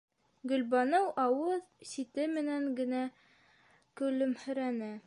Гөлбаныу 0.51 1.05
ауыҙ 1.25 1.67
сите 1.91 2.27
менән 2.33 2.67
генә 2.81 3.05
көлөмһөрәне: 4.03 4.93